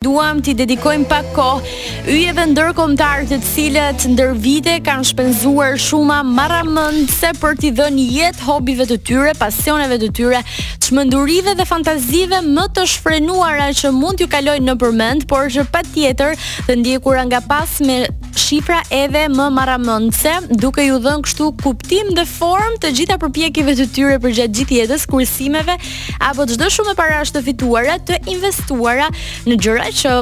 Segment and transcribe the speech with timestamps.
[0.00, 1.72] Duam t'i dedikojmë pak kohë
[2.14, 8.46] yjeve ndërkombëtar të cilët ndër vite kanë shpenzuar shumë marramend se për t'i dhënë jetë
[8.46, 10.40] hobive të tyre, pasioneve të tyre,
[10.86, 16.32] çmendurive dhe fantazive më të shfrenuara që mund t'ju kalojnë në përmend, por që patjetër
[16.64, 17.98] të ndjekura nga pas me
[18.40, 20.32] shifra edhe më marramendse,
[20.62, 24.76] duke ju dhënë kështu kuptim dhe formë të gjitha përpjekjeve të tyre për gjatë gjithë
[24.80, 25.76] jetës, kursimeve
[26.24, 29.06] apo çdo shumë parash të fituara të investuara
[29.46, 30.14] në gjëra që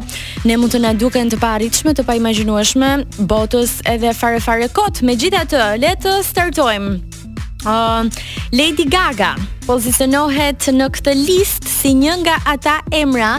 [0.48, 2.90] ne mund të na duken të paarritshme, të paimagjinueshme,
[3.30, 5.02] botës edhe fare fare kot.
[5.04, 6.96] Megjithatë, le të startojmë.
[7.68, 8.06] Uh,
[8.54, 9.32] Lady Gaga
[9.66, 13.32] pozicionohet në këtë list si një nga ata emra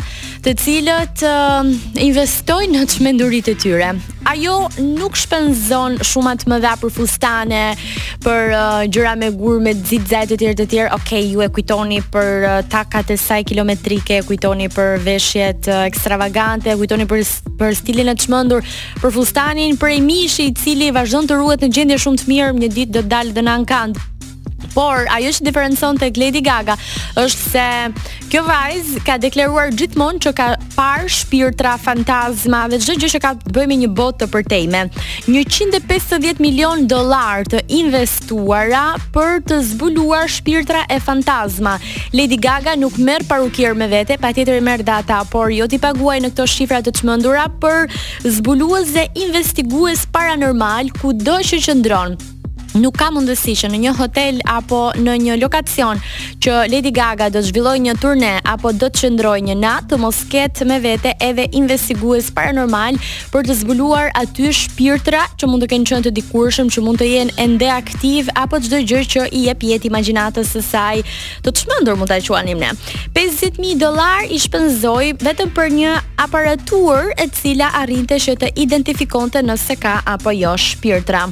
[0.43, 1.61] të cilët uh,
[2.03, 3.93] investojnë në qmendurit e tyre
[4.29, 7.61] ajo nuk shpenzon shumë atë më dha për fustane,
[8.21, 10.89] për uh, gjëra me gur, me zigzag të tjerë të tjerë.
[10.97, 15.71] Okej, okay, ju e kujtoni për uh, takat e saj kilometrike, e kujtoni për veshjet
[15.73, 17.25] uh, ekstravagante, e kujtoni për
[17.59, 18.69] për stilin e çmendur,
[19.01, 22.71] për fustanin, për mishi i cili vazhdon të ruhet në gjendje shumë të mirë, një
[22.77, 24.01] ditë do të dalë dhe në ankand
[24.79, 26.77] por ajo që diferencon tek Lady Gaga
[27.19, 27.63] është se
[28.31, 30.45] kjo vajzë ka deklaruar gjithmonë që ka
[30.77, 34.83] parë shpirtra, fantazma dhe çdo gjë që ka të bëjë me një botë të përtejme.
[35.33, 38.85] 150 milion dollar të investuara
[39.15, 41.75] për të zbuluar shpirtra e fantazma.
[42.15, 46.19] Lady Gaga nuk merr parukier me vete, patjetër i merr data, por jo ti paguaj
[46.23, 47.87] në këto shifra të çmendura për
[48.39, 52.15] zbuluës dhe investigues paranormal kudo që qëndron.
[52.79, 55.99] Nuk ka mundësi që në një hotel apo në një lokacion
[56.43, 59.97] që Lady Gaga do të zhvillojë një turne apo do të qëndrojë një natë të
[59.99, 62.95] mos ketë me vete edhe investigues paranormal
[63.33, 67.09] për të zbuluar aty shpirtra që mund të kenë qenë të dikurshëm që mund të
[67.11, 71.03] jenë ende aktiv apo çdo gjë që i jep jetë imagjinatës së saj,
[71.43, 72.71] të çmendur mund ta quanim ne.
[73.17, 75.97] 50000 dollar i shpenzoi vetëm për një
[76.29, 81.27] aparatur e cila arrinte që të identifikonte nëse ka apo jo shpirtra.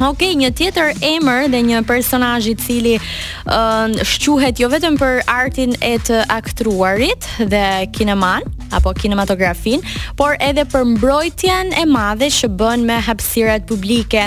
[0.00, 3.02] Ok, një tjetër emër dhe një personazh i cili ë
[3.44, 9.82] uh, shquhet jo vetëm për artin e të aktruarit dhe kineman apo kinematografin,
[10.16, 14.22] por edhe për mbrojtjen e madhe që bën me hapësirat publike.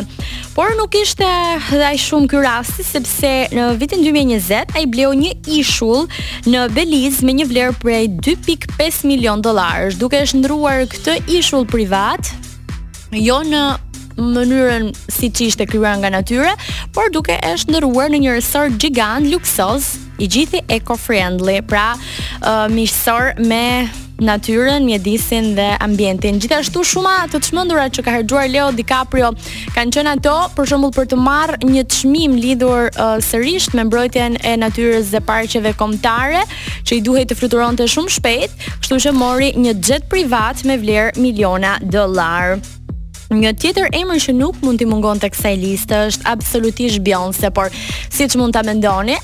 [0.54, 1.26] Por nuk ishte
[1.74, 6.06] dhaj shumë ky rasti sepse në vitin 2020 ai bleu një ishull
[6.46, 12.30] në Belize me një vlerë prej 2.5 milion dollarësh, duke shndruar këtë ishull privat
[13.16, 13.66] jo në
[14.20, 16.54] mënyrën si që ishte kryuar nga natyre,
[16.96, 23.34] por duke e shëndëruar në një resort gjigant, luksos, i gjithi eco-friendly, pra uh, mishësor
[23.44, 26.38] me natyrën, mjedisin dhe ambientin.
[26.40, 29.34] Gjithashtu shuma të të shmëndura që ka hergjuar Leo DiCaprio
[29.76, 33.84] kanë qënë ato për shumull për të marrë një të shmim lidur uh, sërisht me
[33.90, 36.46] mbrojtjen e natyrës dhe parqeve komtare
[36.88, 38.56] që i duhet të fluturon të shumë shpejt,
[38.86, 42.64] kështu që mori një gjithë privat me vlerë miliona dolarë.
[43.34, 47.72] Një tjetër emër që nuk mund t'i mungon të kësaj listë është absolutisht Beyoncé, por
[47.74, 49.16] si që mund t'a mendoni,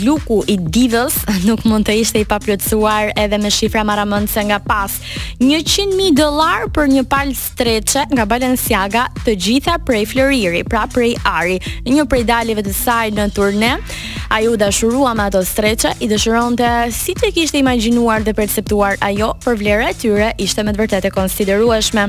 [0.00, 4.96] luku i divës nuk mund të ishte i paplotësuar edhe me shifra maramëndëse nga pas.
[5.42, 11.60] 100.000 dolar për një palë streqe nga Balenciaga të gjitha prej Floriri, pra prej Ari.
[11.84, 13.74] Një prej dalive të saj në turne,
[14.32, 18.96] a ju dashurua me ato streqe, i dëshuron të si të kishte imaginuar dhe perceptuar
[19.12, 22.08] ajo, për vlerë e tyre ishte me të e konsiderueshme.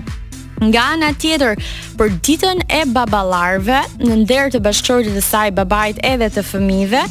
[0.64, 1.58] Nga ana tjetër,
[1.98, 7.02] për ditën e baballarëve, në nder të bashkëshortit të saj babait edhe të fëmijëve,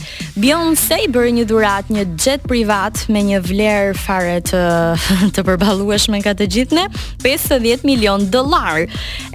[0.40, 4.62] Beyoncé i bëri një dhuratë, një jet privat me një vlerë fare të
[5.36, 6.86] të përballueshme ka të gjithë ne,
[7.24, 8.86] 50 milion dollar.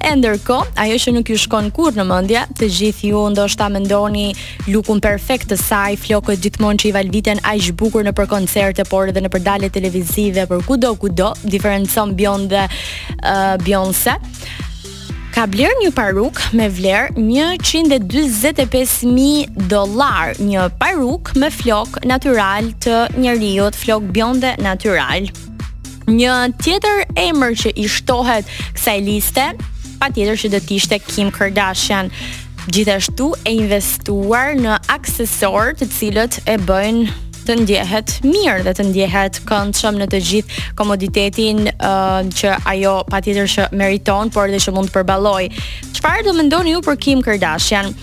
[0.08, 4.32] E ndërkohë, ajo që nuk ju shkon kurrë në mendje, të gjithë ju ndoshta mendoni
[4.74, 9.14] lukun perfekt të saj, flokët gjithmonë që i valviten aq bukur në për koncerte, por
[9.14, 14.07] edhe në përdalje televizive, për kudo kudo, diferencon Beyoncé dhe uh, Beyoncé
[15.36, 23.66] ka bler një paruk me vler 145.000 dollar, një paruk me flok natyral të njeriu,
[23.78, 25.28] flok bjonde natyral.
[26.08, 28.46] Një tjetër emër që i shtohet
[28.78, 29.46] kësaj liste,
[30.02, 32.08] patjetër që do të ishte Kim Kardashian,
[32.72, 37.04] gjithashtu e investuar në aksesorë të cilët e bëjnë
[37.48, 41.64] të ndjehet mirë dhe të ndjehet këndshëm në të gjithë komoditetin
[42.38, 45.46] që ajo patjetër që meriton por edhe që mund të përballoj.
[45.98, 47.94] Çfarë do mendoni ju për Kim Kardashian?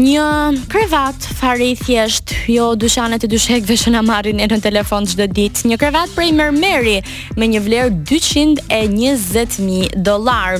[0.00, 0.26] Një
[0.72, 5.66] krevat fare i thjesht, jo dyshanet e dyshekve që na marrin në telefon çdo ditë.
[5.68, 7.00] Një krevat prej mermeri
[7.36, 10.56] me një vlerë 220.000 dollar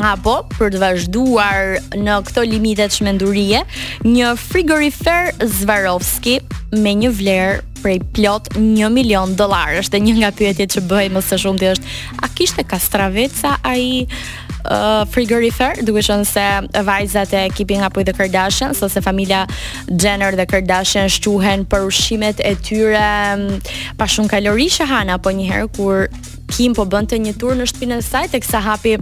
[0.00, 1.66] apo për të vazhduar
[2.00, 3.62] në këto limite të shmendurie,
[4.06, 6.38] një frigorifer zvarovski
[6.80, 9.78] me një vlerë prej plot 1 milion dollarë.
[9.82, 15.04] Është një nga pyetjet që bëhej më së shumti është, a kishte kastraveca ai uh,
[15.12, 19.46] frigorifer, duke qenë se vajzat e nga Up with the Kardashians ose familja
[19.88, 23.60] Jenner dhe Kardashian shquhen për ushqimet e tyre
[23.98, 26.08] pa shumë kalorishe hana, po një herë kur
[26.50, 28.96] Kim po bënte një tur në shtëpinë e saj teksa hapi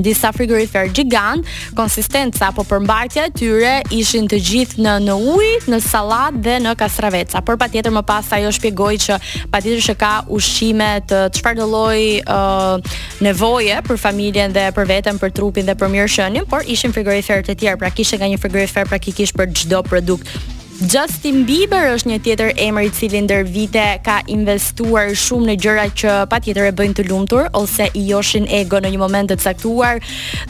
[0.00, 1.44] disa frigorifer gjigant,
[1.76, 6.74] konsistenca apo përmbajtja e tyre ishin të gjithë në në ujë, në sallat dhe në
[6.78, 7.42] kastraveca.
[7.46, 9.18] Por patjetër më pas ajo shpjegoi që
[9.52, 15.32] patjetër që ka ushqime të çfarëdo lloji uh, nevoje për familjen dhe për veten, për
[15.36, 19.36] trupin dhe për mirëshënin, por ishin frigorifer të tjerë, pra kishte nga një frigorifer praktikisht
[19.38, 20.36] për çdo produkt.
[20.84, 25.84] Justin Bieber është një tjetër emër i cili ndër vite ka investuar shumë në gjëra
[26.02, 30.02] që patjetër e bëjnë të lumtur ose i joshin ego në një moment të caktuar,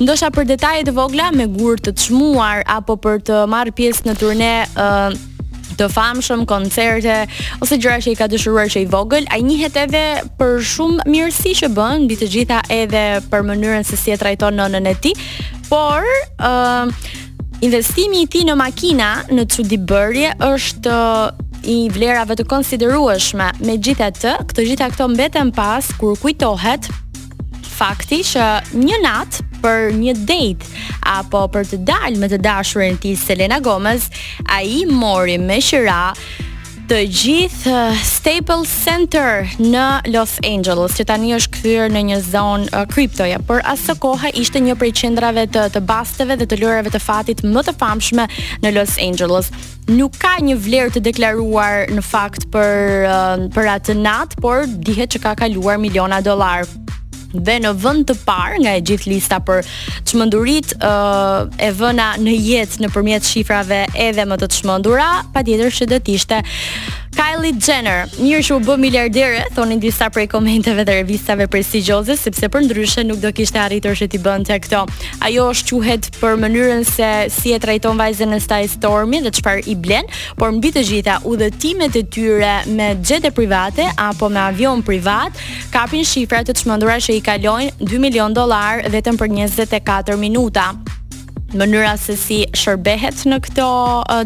[0.02, 4.14] ndoshta për detaje të vogla me gurë të çmuar apo për të marrë pjesë në
[4.18, 5.06] turne uh,
[5.78, 7.20] të famshëm, koncerte
[7.62, 10.04] ose gjëra që i ka dëshiruar që i vogël, ai njihet edhe
[10.40, 14.58] për shumë mirësi që bën, mbi të gjitha edhe për mënyrën se si e trajton
[14.58, 15.14] nënën e tij,
[15.70, 16.02] por
[16.42, 16.90] uh,
[17.64, 20.96] Investimi i ti në makina në të bërje është
[21.72, 26.88] i vlerave të konsiderueshme me gjitha të, këtë gjitha këto mbetën pas kur kujtohet
[27.78, 30.68] fakti që një natë për një date
[31.16, 34.10] apo për të dalë me të dashurën ti Selena Gomez,
[34.52, 36.10] a i mori me shira
[36.88, 39.84] të gjithë uh, Staples Center në
[40.14, 44.00] Los Angeles, që tani është kthyer në një zonë uh, kripto, ja, por as kohë
[44.06, 47.74] koha ishte një prej qendrave të të basteve dhe të lojërave të fatit më të
[47.80, 48.28] famshme
[48.62, 49.50] në Los Angeles.
[49.90, 55.10] Nuk ka një vlerë të deklaruar në fakt për uh, për atë natë, por dihet
[55.16, 56.68] që ka kaluar miliona dollar
[57.44, 59.64] dhe në vend të parë nga e gjithë lista për
[60.08, 66.00] çmendurit uh, e vëna në jetë nëpërmjet shifrave edhe më të çmendura, patjetër që do
[66.06, 66.40] të ishte
[67.16, 72.48] Kylie Jenner, mirë që u bë miliardere, thonin disa prej komenteve dhe revistave prestigjioze, sepse
[72.52, 74.82] për ndryshe nuk do kishte arritur që t'i bënte këto.
[75.24, 79.64] Ajo është quhet për mënyrën se si e trajton vajzën e saj Stormi dhe çfarë
[79.72, 80.10] i blen,
[80.40, 85.40] por mbi të gjitha, udhëtimet e tyre me jetë private apo me avion privat
[85.72, 90.68] kapin shifra të çmendura që i kalojnë 2 milion dollar vetëm për 24 minuta
[91.54, 93.66] mënyra se si shërbehet në këto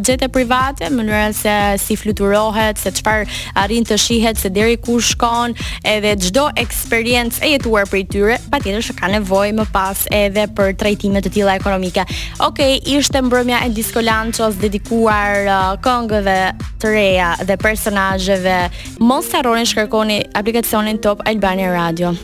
[0.00, 3.26] xhete uh, private, mënyra se si fluturohet, se çfarë
[3.60, 5.52] arrin të shihet, se deri ku shkon,
[5.84, 10.72] edhe çdo eksperiencë e jetuar prej tyre, patjetër që ka nevojë më pas edhe për
[10.80, 12.06] trajtime të tilla ekonomike.
[12.40, 16.38] Okej, okay, ishte mbrëmja e Disco Lanchos dedikuar uh, këngëve
[16.80, 18.58] të reja dhe personazheve.
[19.04, 22.20] Mos harroni të shkarkoni aplikacionin Top Albania Radio.